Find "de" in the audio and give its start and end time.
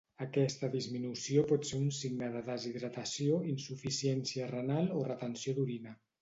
2.37-2.41